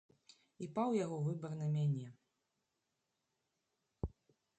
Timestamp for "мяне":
1.75-2.07